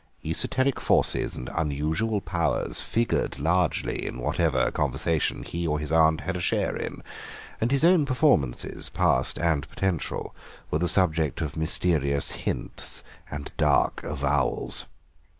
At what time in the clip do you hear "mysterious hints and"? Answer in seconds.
11.55-13.51